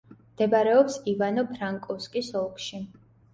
[0.19, 2.83] მდებარეობს ივანო-ფრანკოვსკის ოლქში.